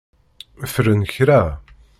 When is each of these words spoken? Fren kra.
Fren 0.73 1.01
kra. 1.13 1.41